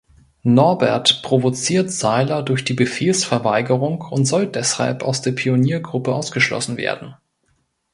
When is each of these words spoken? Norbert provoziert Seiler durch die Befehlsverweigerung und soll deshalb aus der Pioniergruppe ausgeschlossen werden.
Norbert 0.41 1.21
provoziert 1.21 1.91
Seiler 1.91 2.41
durch 2.41 2.65
die 2.65 2.73
Befehlsverweigerung 2.73 4.01
und 4.01 4.25
soll 4.25 4.47
deshalb 4.47 5.03
aus 5.03 5.21
der 5.21 5.33
Pioniergruppe 5.33 6.15
ausgeschlossen 6.15 6.75
werden. 6.75 7.13